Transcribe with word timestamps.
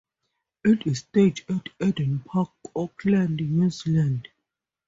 It 0.63 0.87
is 0.87 0.97
staged 0.97 1.45
at 1.51 1.69
Eden 1.79 2.21
Park, 2.25 2.49
Auckland, 2.75 3.39
New 3.39 3.69
Zealand. 3.69 4.29